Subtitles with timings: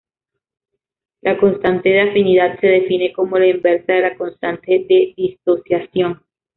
[1.21, 6.19] La constante de afinidad se define como la inversa de la constante de disociación.